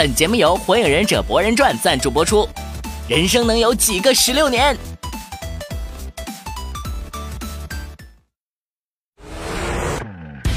[0.00, 2.48] 本节目由《火影忍者博人传》赞助播出。
[3.06, 4.74] 人生能有几个十六年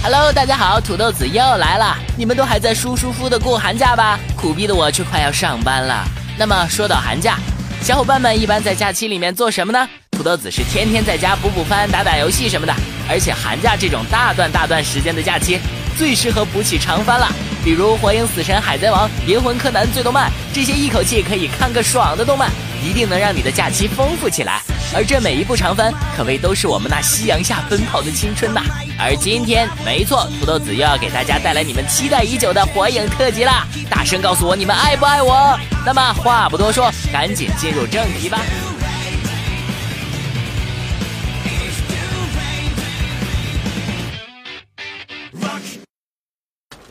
[0.01, 1.97] ？Hello，大家好，土豆子又来了。
[2.17, 4.17] 你们都还在舒舒服的过寒假吧？
[4.37, 6.05] 苦逼的我却快要上班了。
[6.37, 7.37] 那么说到寒假，
[7.81, 9.89] 小伙伴们一般在假期里面做什么呢？
[10.11, 12.73] 土豆子是天天在家补补番、打打游戏什么的。
[13.09, 15.59] 而且寒假这种大段大段时间的假期，
[15.97, 17.27] 最适合补起长番了。
[17.63, 22.51] 比如《火影》《死神》《海贼王》《银魂》《柯南》《最动漫》这些一口气可以看个爽的动漫，
[22.83, 24.61] 一定能让你的假期丰富起来。
[24.93, 28.61] 而这每一部长番，可谓都是我们那夕阳下奔跑的青春呐。
[28.99, 33.65] 而今天，没错，土豆子又要给大家带来你们期待已久的火影特辑啦！
[33.89, 35.57] 大声告诉我你们爱不爱我？
[35.85, 38.39] 那么话不多说，赶紧进入正题吧。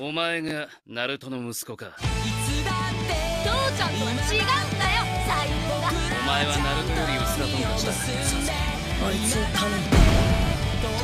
[0.02, 1.94] お前がナルトの息子か。
[1.94, 5.94] 父ちゃんとは違うんだよ最高が。
[5.94, 7.94] お前はナルトより薄らとんかした
[9.06, 9.78] あいつを頼む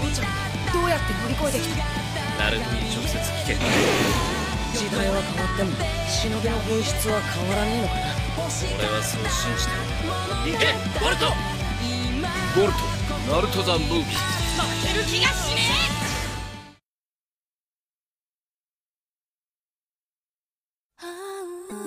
[0.03, 1.87] 父ちゃんどうやって乗り越えてきた
[2.43, 3.55] ナルトに直接聞け
[4.75, 5.71] 時代は変わっても
[6.11, 9.87] 忍びの本質は変わらねえのかな俺はそう信じてる
[10.43, 11.31] 行けボルト
[12.59, 12.83] ボルト
[13.31, 14.19] ナルト・ザ・ムービー
[14.59, 15.98] 負ける気がしねえ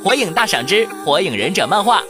[0.03, 2.01] 火影大赏之火影忍者漫画。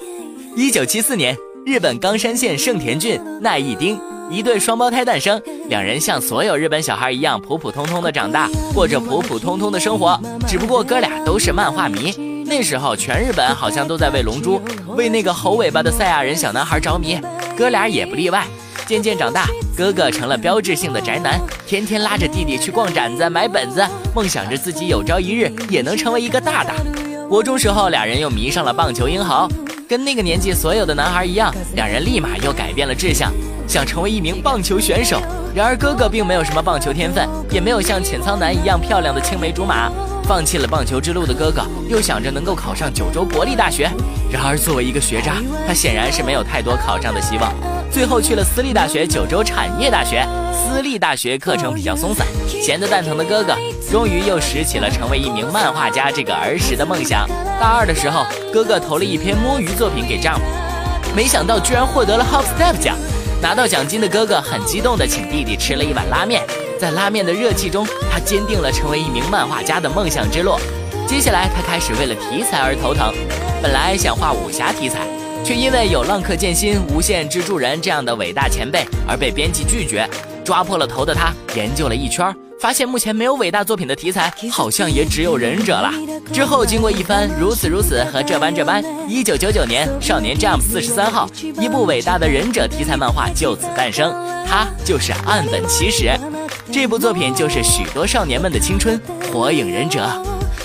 [0.55, 1.35] 一九七四年，
[1.65, 10.17] 日本冈山县盛田郡奈义町一对双胞胎诞生，两人像所有日本小孩一样普普通通的长大，过着普普通通的生活。
[10.47, 12.13] 只不过哥俩都是漫画迷，
[12.45, 14.57] 那时候全日本好像都在为《龙珠》、
[14.95, 17.19] 为那个猴尾巴的赛亚人小男孩着迷，
[17.57, 18.45] 哥俩也不例外。
[18.87, 23.85] 渐渐长大，哥哥成了标志性的宅男，天天拉着弟弟去逛展子、买本子，
[24.15, 26.73] 梦想着自己有朝一日也能成为一个大大。
[27.31, 29.47] 国中时候，俩人又迷上了棒球英豪，
[29.87, 33.31] 跟那个年纪所有的男孩一样，两人立马又改变了志向，
[33.65, 35.21] 想成为一名棒球选手。
[35.55, 39.89] 然而哥哥并没有什么棒球天分，也没有像浅仓男一样漂亮的青梅竹马，
[40.25, 43.89] 放弃了棒球之路的哥哥，又想着能够考上九州国立大学。
[44.29, 47.53] 然而作为一个学渣，他显然是没有太多考上的希望，
[47.89, 50.27] 最后去了私立大学九州产业大学。
[50.51, 53.55] 私立大学课程比较松散，闲得蛋疼的哥哥
[53.91, 57.27] 终于又拾起了成为一名漫画家这个儿时的梦想。
[57.59, 60.39] 大二的时候，哥哥投了一篇摸鱼作品给 Jump，
[61.13, 62.95] 没想到居然获得了 Hop Step 奖。
[63.41, 66.41] 拿到奖金的哥哥很激动地请弟弟吃了一碗拉面，
[66.79, 70.55] 在拉面的热气中，他坚定了成为一名漫画家的梦想之路。
[71.05, 73.13] 接下来，他开始为了题材而头疼，
[73.61, 74.99] 本来想画武侠题材，
[75.43, 80.09] 却因为有浪客剑心、无限蜘蛛人这样的伟大前辈而被编辑拒绝。
[80.45, 85.91] 抓破了头的他研究了一圈，发现目前没有伟大作品的题材，好像也只有忍者了。
[86.31, 91.27] 之后经过一番如此如此和这般这般，一九九九年《少年 Jump》四十三号，
[91.59, 94.13] 一部伟大的忍者题材漫画就此诞生，
[94.47, 96.11] 它就是岸本齐史。
[96.71, 99.01] 这部作品就是许多少年们的青春，
[99.33, 100.07] 《火影忍者》。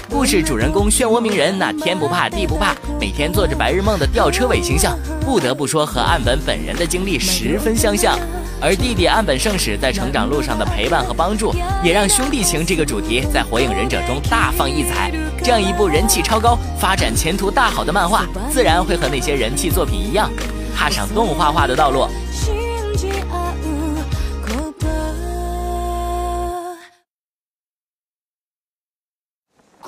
[0.09, 8.19] 故事主人公漩涡鸣人那天不怕地不怕，每天做着白日梦的吊车尾形象，不得不说和岸本本人的经历十分相像。
[8.61, 15.12] 而弟弟岸本圣史在成长路上的陪伴和帮助，也让兄弟情这个主题在《火影忍者》中大放异彩。
[15.43, 20.31] 这样一部人气超高、发展前途大好的漫画，自然会和那些人气作品一样，
[20.75, 22.08] 踏上动画化的道路。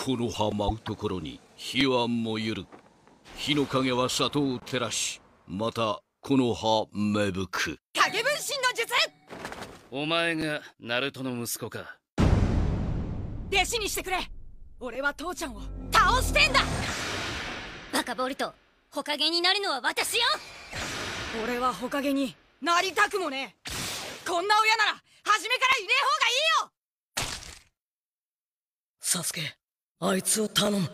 [0.09, 2.67] この葉舞うところに火は燃ゆる。
[3.37, 7.79] 火の影は里を照らし、またこの葉芽吹く。
[7.93, 8.95] 影分身の術
[9.91, 11.99] お前がナルトの息子か。
[13.53, 14.17] 弟子にしてくれ
[14.81, 15.61] 俺は父ちゃんを
[15.93, 16.61] 倒してんだ
[17.93, 18.55] バカボルト
[18.91, 20.23] ほかげになるのは私よ
[21.45, 23.71] 俺はほかげになりたくもねえ
[24.27, 26.71] こんな親なら初めからいねえ方がいいよ
[29.01, 29.58] サスケ
[30.01, 30.89] あいつを頼む。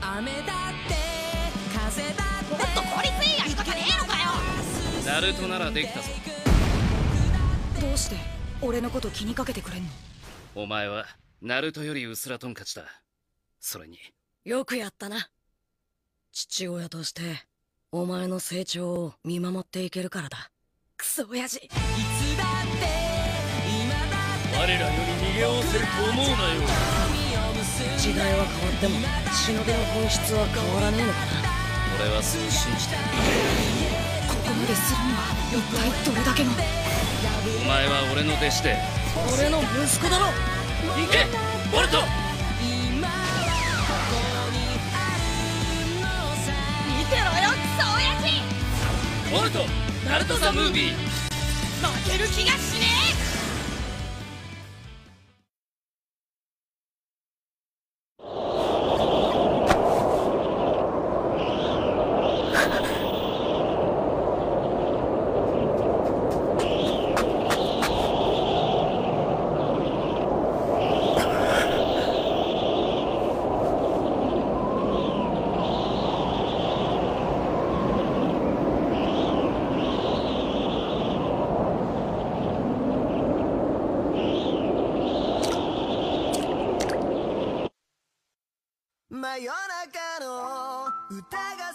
[0.00, 0.96] 雨だって
[1.72, 2.50] 風だって。
[2.50, 4.30] もっと効率いいやり方ねえのかよ。
[5.06, 6.08] ナルトならできたぞ。
[7.80, 8.16] どうして
[8.60, 9.90] 俺のこと気にかけてくれんの？
[10.56, 11.06] お前は
[11.40, 12.86] ナルトより薄らトンカチだ。
[13.60, 14.00] それに、
[14.44, 15.28] よくやったな。
[16.32, 17.22] 父親として
[17.92, 20.50] お前の成長を見守っていけるからだ。
[20.96, 21.60] クソ親父
[24.62, 24.86] 我らより
[25.26, 26.62] 逃げおせると思うなよ。
[27.98, 28.94] 時代は変わっても
[29.34, 31.50] 忍びの本質は変わらねえのかな。
[31.98, 32.94] 俺はそう信じて。
[32.94, 36.52] ここまでするのは一体どれだけの？
[36.54, 36.54] お
[37.66, 38.78] 前は俺の弟子で。
[39.34, 40.26] 俺の息子だろ。
[40.30, 41.26] 行け！
[41.74, 41.98] ボルト！
[49.32, 49.66] ボルト！
[50.06, 50.94] ナルト・ザ・ムービー。
[51.82, 52.71] 負ける気がし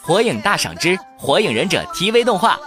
[0.01, 2.59] 火影大赏之火影忍者 TV 动画。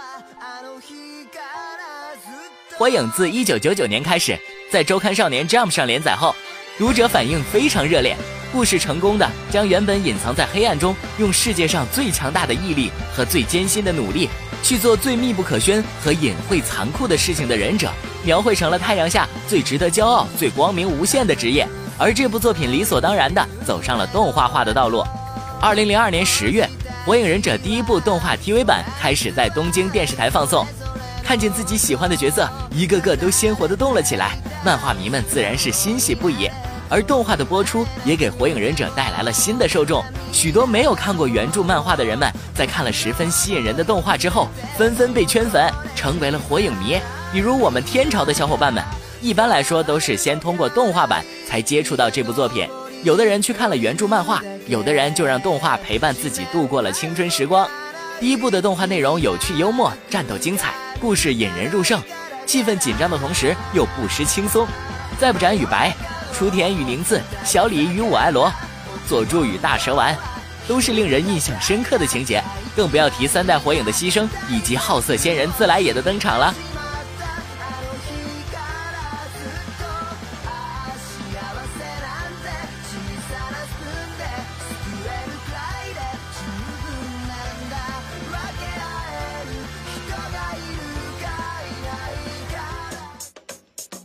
[2.77, 4.37] 火影自一九九九年开始
[4.71, 6.35] 在周刊少年 Jump 上连载后，
[6.77, 8.17] 读者反应非常热烈，
[8.51, 14.27] 故事成功的将原本隐藏在黑暗中，用世界上最强大的毅力和最艰辛的努力
[14.61, 17.91] 去做最密不可宣和隐晦残酷的事情的忍者，
[18.25, 21.65] 描绘成了太阳下最值得骄傲、最光明无限的职业。
[22.01, 25.03] 而这部作品理所当然的走上了动画化的道路。
[25.61, 26.67] 二零零二年十月，
[27.05, 30.65] 《火影忍者》第一部动画 TV 版开始在东京电视台放送。
[31.23, 34.31] 看见自己喜欢的角色一个个都鲜活的动了起来，
[34.65, 36.49] 漫画迷们自然是欣喜不已。
[36.89, 40.03] 而动画的播出也给《火影忍者》带来了新的受众。
[40.33, 46.99] 许多没有看过原著漫画的人们，在看了十分吸引人的动画之后，纷纷被圈粉，成为了火影迷。
[47.31, 48.83] 比如我们天朝的小伙伴们。
[49.21, 52.65] 一般来说，都是先通过动画版才接触到这部作品。
[53.03, 57.67] 有的人去看了原著漫画，有的人就让动画陪伴自己度过了青春时光。
[58.21, 62.01] 第一部的动画内容有趣幽默，战斗精彩，故事引人入胜，
[62.45, 64.65] 气氛紧张的同时又不失轻松。
[65.19, 65.93] 再不斩与白，
[66.31, 68.49] 雏田与宁次，小李与我爱罗，
[69.05, 70.15] 佐助与大蛇丸，
[70.69, 72.41] 都是令人印象深刻的情节。
[72.77, 76.55] 更不要提三代火影的牺牲，以及好色仙人自来也的登场了。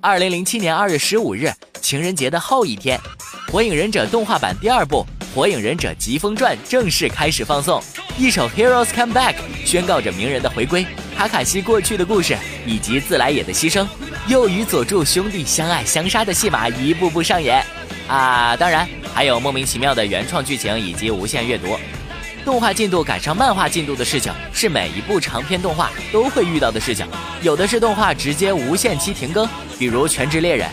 [0.06, 2.96] 二零零七年二月十五日，情人节的后一天，
[3.50, 5.04] 《火影忍者》动画版第二部
[5.34, 7.82] 《火影忍者疾风传》正式开始放送。
[8.16, 10.86] 一首《Heroes Come Back》宣告着鸣人的回归，
[11.18, 13.84] 卡卡西过去的故事，以及自来也的牺牲，
[14.28, 17.60] 又与佐助兄弟相爱相杀的戏码一步步上演。
[18.06, 21.76] 啊，当然还有莫名其妙的原创剧情以及无限阅读。
[22.44, 27.04] 动画进度赶上漫画进度的事情，是每一部长篇动画都会遇到的事情。
[27.42, 29.48] 有的是动画直接无限期停更，
[29.78, 30.68] 比如《全职猎人》；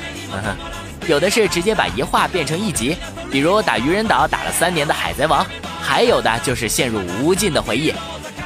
[1.07, 2.97] 有的是直接把一话变成一集，
[3.31, 5.43] 比如打愚人岛打了三年的《海贼王》；
[5.81, 7.93] 还有的就是陷入无尽的回忆，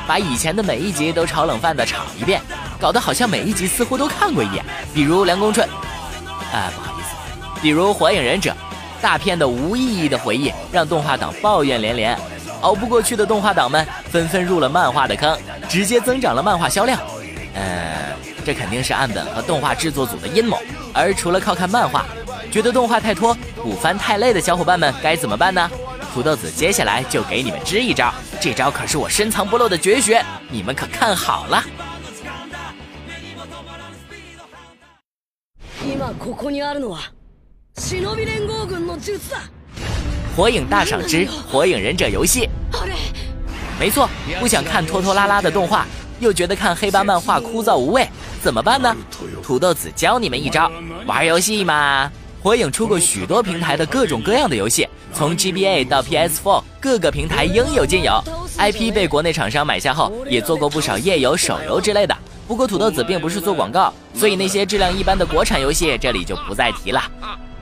[0.07, 2.41] 把以前的每一集都炒冷饭的炒一遍，
[2.79, 4.65] 搞得好像每一集似乎都看过一眼。
[4.93, 5.67] 比如《凉宫春》，
[6.55, 8.51] 啊，不好意思，比如《火影忍者》，
[9.01, 12.17] 大片的无意义的回忆让动画党抱怨连连。
[12.61, 15.37] 熬不过去的动画党们纷纷入了漫画的坑，
[15.69, 16.99] 直接增长了漫画销量。
[18.47, 20.57] 呃，这肯定是岸本和动画制作组的阴谋。
[20.93, 22.05] 而除了靠看漫画，
[22.49, 25.69] 觉得动画太拖、补番太累的小伙伴们该怎么办呢？
[26.13, 31.63] 土豆子接下来就给你们支一招，这招可是我深藏不露的绝学，你们可看好了。
[40.35, 42.47] 火影大赏之火影忍者游戏，
[43.77, 45.85] 没错，不想看拖拖拉拉的动画，
[46.19, 48.07] 又觉得看黑白漫画枯燥无味，
[48.47, 48.95] 怎么办呢？
[49.43, 50.71] 土豆子教你们一招，
[51.05, 52.09] 玩游戏嘛。
[52.41, 58.23] 火影出过许多平台的各种各样的游戏，从 GBA 到 PS4，各个平台应有尽有。
[58.57, 62.15] IP 被国内厂商买下后，也做过不少页游、手游之类的。
[62.47, 67.03] 不过土豆子并不是做广告，所以那些质量一般的国产游戏这里就不再提了。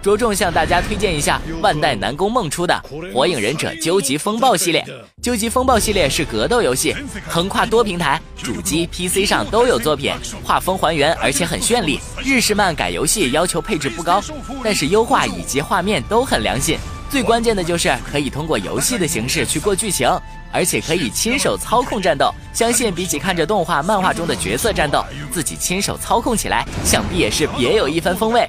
[0.06, 2.80] 着重向大家推荐一下万代南宫梦出的
[3.12, 4.86] 《火影忍者究极风暴》系列。
[5.20, 6.96] 究极风暴系列是格斗游戏，
[7.28, 12.00] 横跨多平台，主机、PC 上都有作品，画风还原，而且很绚丽。
[12.24, 14.22] 日式漫改游戏要求配置不高，
[14.64, 16.78] 但是优化以及画面都很良心。
[17.10, 20.08] 最关键的就是可以通过游戏的形式去过剧情，
[20.52, 22.32] 而且可以亲手操控战斗。
[22.54, 28.48] 相信比起看着动画、漫画中的角色战斗，自己亲手操控起来，想必也是别有一番风味。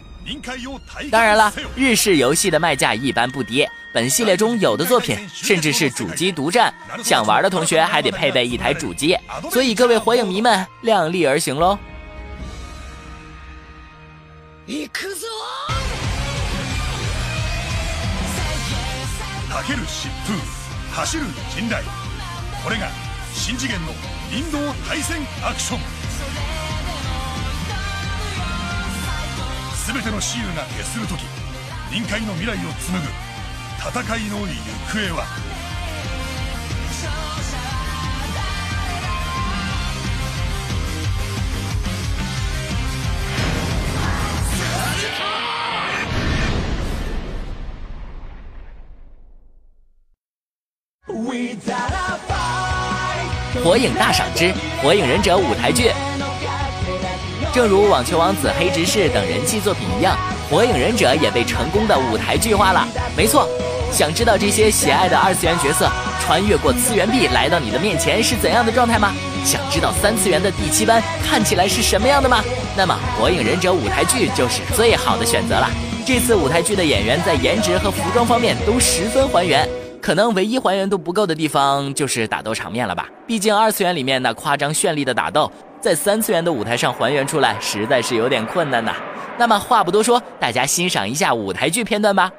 [1.11, 3.67] 当然了，日式游戏的卖价一般不低。
[3.93, 9.17] 本系列中有的作品甚至是主机独占，想玩的同学还得配备一台主机。
[9.51, 11.77] 所以各位火影迷们量力而行喽。
[19.51, 20.33] 走る疾風
[20.93, 21.83] 走る陣雷
[22.63, 22.87] これが
[23.33, 23.93] 新次元の
[24.31, 25.79] 林道対戦アクション
[29.86, 31.22] 全てのシールが決する時
[31.92, 33.08] 臨界の未来を紡ぐ
[33.78, 34.46] 戦いの行
[34.90, 35.24] 方は？
[53.62, 54.52] 火影大赏之
[54.82, 56.15] 火影忍者舞台剧。
[57.56, 60.14] 正如网球王子黑执事等人气作品一样，
[60.50, 62.86] 火影忍者也被成功的舞台剧化了。
[63.16, 63.48] 没错，
[63.90, 69.10] 想知道这些喜爱的二次元角色穿越过次元壁来到你的面前是怎样的状态吗？
[69.42, 72.44] 想知道三次元的第七班看起来是什么样的吗？
[72.76, 75.66] 那么火影忍者舞台剧就是最好的选择了。
[76.04, 79.66] 这次舞台剧的演员在颜值和服装方面都十分还原。
[80.02, 83.08] 可能唯一还原度不够的地方就是打斗场面了吧？
[83.26, 85.50] 毕竟二次元里面那夸张绚丽的打斗，
[85.85, 88.95] 在三次元的舞台上还原出来，实在是有点困难呐。
[89.37, 92.31] 那么话不多说，大家欣赏一下舞台剧片段吧。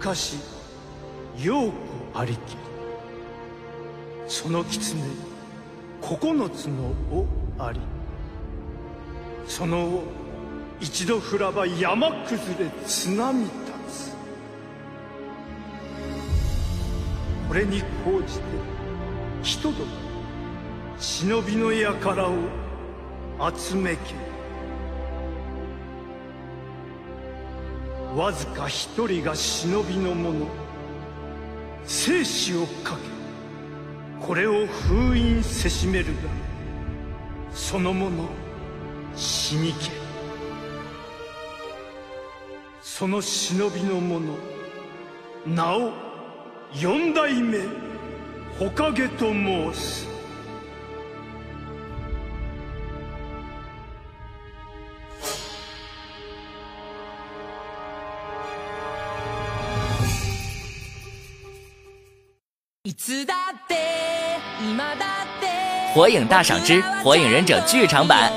[0.00, 0.36] 昔
[1.38, 1.72] 陽子
[2.12, 2.56] ありき
[4.26, 4.96] その狐
[6.00, 7.24] 九つの尾
[7.56, 7.78] あり
[9.46, 10.02] その尾
[10.79, 13.51] 一度降らば山崩れ津波立
[13.89, 14.15] つ。
[17.47, 18.43] これに講じて
[19.41, 19.85] 人ども
[20.99, 22.33] 忍びの輩を
[23.55, 24.15] 集めけ
[28.15, 30.45] わずか一人が忍びの者
[31.85, 36.11] 生死をかけこれを封印せしめるが
[37.53, 38.27] その者
[39.15, 40.06] 死にけ
[42.97, 44.33] その忍びの者
[45.45, 45.91] 名を
[46.73, 47.59] 四代目
[48.57, 50.07] 火影と申す
[62.83, 63.75] いつだって
[64.59, 64.97] 今だっ
[65.39, 68.31] て火影大赏之火影忍者剧场版。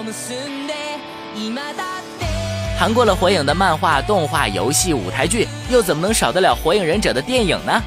[2.80, 7.82] 谈过了火影的漫画、动画、游戏、舞台剧，又怎么能少得了火影忍者的电影呢？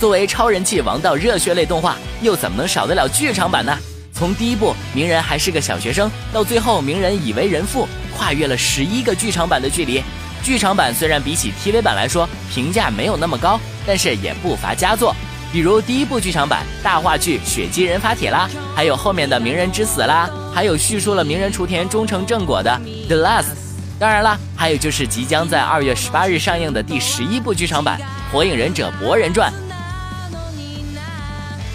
[0.00, 3.76] 作为超人气王道热血类动画，又怎么能少得了剧场版呢？
[4.10, 7.86] 从第一部鸣人还是个小学生，到最后鸣人已为人父，
[8.16, 10.02] 跨越了十一个剧场版的距离。
[10.42, 15.14] 剧场版虽然比起 TV 版来说评价没有那么高，但是也不乏佳作。
[15.52, 22.70] 比如第一部剧场版大话剧《雪姬人发帖》啦，还有后面的《鸣人之死》啦，还有叙述了鸣人雏田终成正果的
[23.08, 23.42] 《The Last》。
[23.98, 27.98] 当然了，还有就是即将在二月十八日上映的第十一部剧场版
[28.32, 29.52] 《火影忍者博人传》，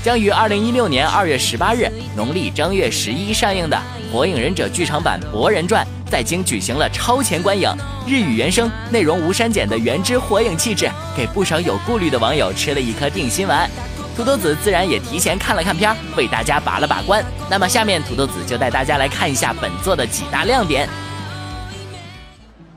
[0.01, 3.77] 将于二零一六年二月十八日农历正月十一上映的
[4.13, 7.69] 《火影忍者剧场版博人传》，在京举行了超前观影，
[8.07, 13.69] 日语原声，内容无删减的原汁火影气质，给不少有顾虑的网友吃了一颗定心丸。
[14.15, 17.21] 土豆子自然也提前看了看片儿，为大家把了把关。
[17.49, 20.87] 那么下面土豆子就带大家来看一下本作的几大亮点。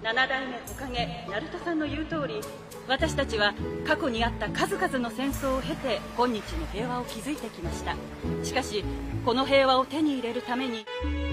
[0.06, 2.42] 七代目火影ナルトさんの言う通り
[2.88, 3.54] 私たちは
[3.86, 6.42] 過去にあった数々の戦争を経て今日の
[6.74, 7.96] 平和を築いてきました
[8.44, 8.84] しかし
[9.24, 10.86] この平和を手に入れるために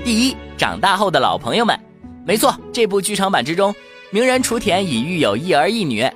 [0.05, 1.79] 第一长大后的老朋友们
[2.27, 3.75] 没错这部剧场版之中
[4.11, 6.07] 鸣人雏田已育有一儿一女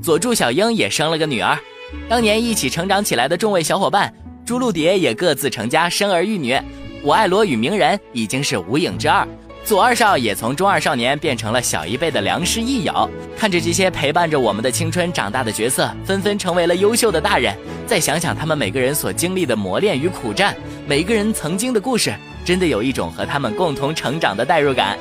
[0.00, 1.58] 佐助小樱也生了个女儿
[2.08, 4.12] 当年一起成长起来的众位小伙伴
[4.46, 6.56] 朱露蝶也各自成家生儿育女
[7.02, 9.26] 我爱罗与鸣人已经是无影之二
[9.65, 17.55] 左二少也从中二少年变成了小一辈的良师益友，看着这些陪伴着我们的青春长大的角色，纷纷成为了优秀的大人。
[17.87, 20.53] 再想想他们每个人所经历的磨练与苦战，
[20.85, 24.97] 每个人曾经的故事，真的有一种和他们共同成长的代入感。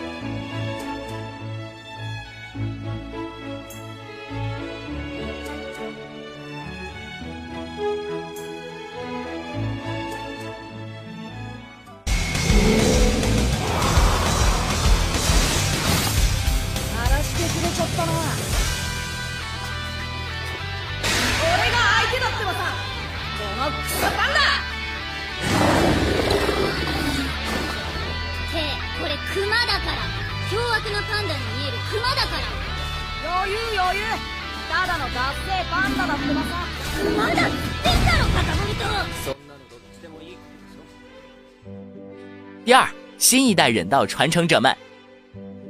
[42.64, 44.75] 第二，新一代忍道传承者们。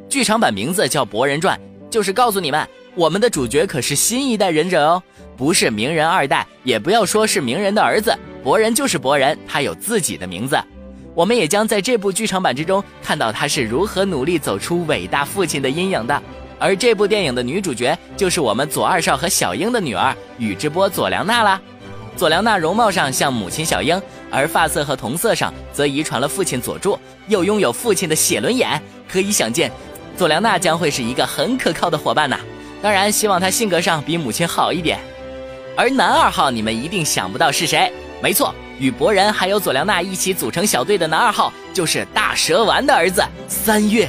[0.08, 1.58] 剧场版名字叫《博人传》，
[1.90, 5.02] 就是告诉你们，我们的主角可是新一代忍者哦，
[5.36, 10.62] 不是鸣人二代，也不要说是鸣人的儿子，博人就是博人，他有自己的名字。
[11.14, 16.22] 我们也将在这部剧场版之中看到他是如何努力走出伟大父亲的阴影的。
[16.62, 21.60] 而这部电影的女主角就是我们左二少和小樱的女儿宇智波佐良娜啦。
[22.16, 24.00] 佐良娜容貌上像母亲小樱，
[24.30, 29.72] 而发色和瞳色上则遗传了父亲佐助，又拥有父亲的写轮眼，可以想见，
[30.16, 32.38] 佐良娜将会是一个很可靠的伙伴呐。
[32.80, 35.00] 当然，希望她性格上比母亲好一点。
[35.76, 37.92] 而男二号，你们一定想不到是谁？
[38.22, 44.08] 没错，与博人还有佐良娜一起组成小队的男二号，就是大蛇丸的儿子三月。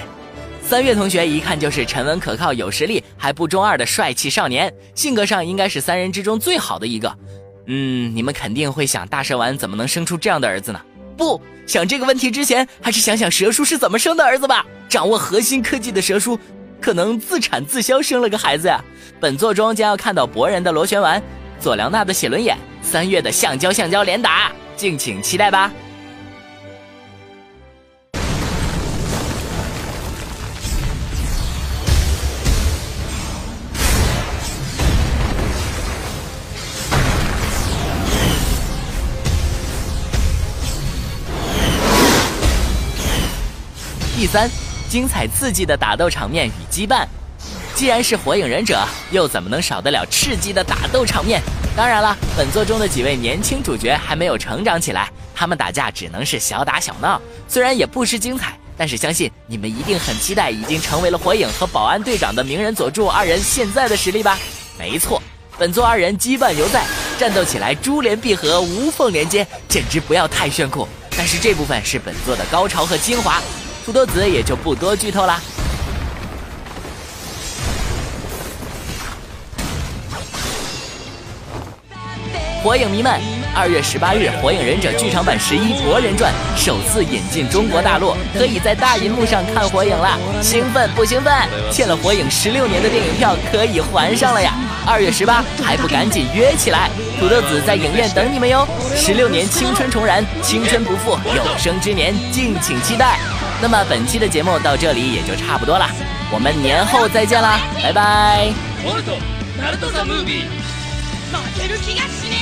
[0.66, 7.16] 三月同学一看就是沉稳可靠、有实力还不中二的帅气少年，性格上应该是三人之中最好的一个。
[7.68, 10.82] 嗯，你们肯定会想，大蛇丸怎么能生出这样的儿子呢？
[11.16, 14.66] 不想这个问题之前，还是想想蛇叔是怎么生的儿子吧。
[14.90, 16.40] 掌握核心科技的蛇叔，
[16.82, 18.84] 可能自产自销生了个孩子呀。
[19.20, 21.22] 本作中将要看到博人的螺旋丸、
[21.60, 25.72] 佐良娜的写轮眼、三月的橡胶橡胶连打，敬请期待吧。
[44.34, 44.50] 三，
[44.90, 47.06] 精彩刺激的打斗场面与羁绊。
[47.76, 51.40] 既然是火影忍者，又怎么能少得了刺激的打斗场面？
[51.78, 64.40] 当然了，本作中的几位年轻主角还没有成长起来，他们打架只能是小打小闹，虽然也不失精彩，但是相信你们一定很期待已经成为了火影和保安队长的鸣人佐助二人现在的实力吧？
[64.80, 65.22] 没错，
[65.60, 66.84] 本作二人羁绊犹在，
[67.20, 70.88] 战斗起来珠联璧合，无缝连接，简直不要太炫酷。
[71.16, 73.40] 但是这部分是本作的高潮和精华。
[73.86, 75.42] 土豆子也就不多剧透啦。
[82.64, 83.20] 火影迷们，
[83.54, 91.34] 二月十八日，《火影忍者剧场版十一博人传》首次引进中国大陆，可以在大银幕上看火影了，兴奋不兴奋？
[91.70, 94.54] 欠了火影十六年的电影票可以还上了呀！
[94.86, 96.90] 二月十八还不赶紧约起来？
[97.20, 98.66] 土豆子在影院等你们哟！
[98.96, 103.20] 十六年青春重燃，青春不负有生之年，敬请期待。
[103.63, 105.87] 那么本期的节目到这里也就差不多了，
[106.31, 108.53] 我们年后再见啦，拜拜。
[111.29, 112.37] 負ける気がしね